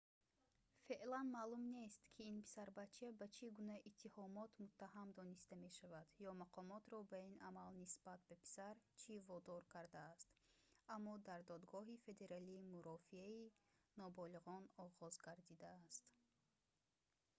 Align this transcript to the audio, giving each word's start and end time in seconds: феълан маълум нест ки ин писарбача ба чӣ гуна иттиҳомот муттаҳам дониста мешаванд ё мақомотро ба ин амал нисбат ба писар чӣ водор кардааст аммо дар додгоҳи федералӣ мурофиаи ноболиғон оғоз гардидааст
феълан 0.87 1.27
маълум 1.35 1.65
нест 1.77 1.99
ки 2.13 2.23
ин 2.31 2.37
писарбача 2.45 3.07
ба 3.19 3.25
чӣ 3.35 3.45
гуна 3.57 3.77
иттиҳомот 3.89 4.51
муттаҳам 4.63 5.09
дониста 5.17 5.53
мешаванд 5.65 6.09
ё 6.29 6.31
мақомотро 6.43 6.97
ба 7.11 7.17
ин 7.29 7.35
амал 7.49 7.69
нисбат 7.83 8.21
ба 8.29 8.35
писар 8.43 8.75
чӣ 9.01 9.13
водор 9.29 9.63
кардааст 9.73 10.29
аммо 10.95 11.13
дар 11.27 11.41
додгоҳи 11.51 12.01
федералӣ 12.05 12.55
мурофиаи 12.73 13.53
ноболиғон 14.01 14.63
оғоз 14.85 15.15
гардидааст 15.25 16.05